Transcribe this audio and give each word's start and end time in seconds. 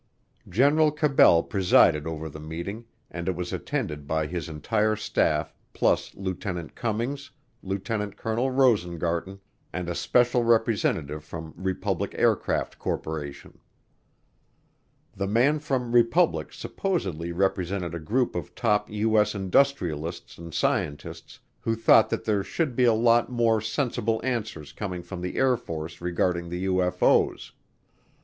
General 0.49 0.89
Cabell 0.89 1.43
presided 1.43 2.07
over 2.07 2.27
the 2.27 2.39
meeting, 2.39 2.85
and 3.11 3.29
it 3.29 3.35
was 3.35 3.53
attended 3.53 4.07
by 4.07 4.25
his 4.25 4.49
entire 4.49 4.95
staff 4.95 5.53
plus 5.73 6.15
Lieutenant 6.15 6.73
Cummings, 6.73 7.29
Lieutenant 7.61 8.17
Colonel 8.17 8.49
Rosengarten, 8.49 9.39
and 9.71 9.87
a 9.87 9.93
special 9.93 10.43
representative 10.43 11.23
from 11.23 11.53
Republic 11.55 12.15
Aircraft 12.17 12.79
Corporation. 12.79 13.59
The 15.15 15.27
man 15.27 15.59
from 15.59 15.91
Republic 15.91 16.51
supposedly 16.51 17.31
represented 17.31 17.93
a 17.93 17.99
group 17.99 18.33
of 18.35 18.55
top 18.55 18.89
U.S. 18.89 19.35
industrialists 19.35 20.39
and 20.39 20.51
scientists 20.51 21.37
who 21.59 21.75
thought 21.75 22.09
that 22.09 22.23
there 22.25 22.43
should 22.43 22.75
be 22.75 22.85
a 22.85 22.91
lot 22.91 23.31
more 23.31 23.61
sensible 23.61 24.19
answers 24.23 24.73
coming 24.73 25.03
from 25.03 25.21
the 25.21 25.35
Air 25.35 25.55
Force 25.57 26.01
regarding 26.01 26.49
the 26.49 26.65
UFO's. 26.65 27.51